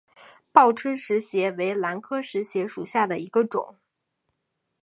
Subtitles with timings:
[0.51, 3.75] 报春石斛为兰科石斛属下的一个种。